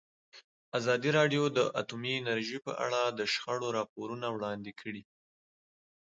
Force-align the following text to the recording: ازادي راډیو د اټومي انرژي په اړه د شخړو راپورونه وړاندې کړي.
ازادي 0.79 1.09
راډیو 1.17 1.43
د 1.57 1.59
اټومي 1.81 2.11
انرژي 2.21 2.59
په 2.65 2.71
اړه 2.85 3.01
د 3.09 3.19
شخړو 3.33 3.67
راپورونه 3.77 4.27
وړاندې 4.31 4.71
کړي. 4.79 5.03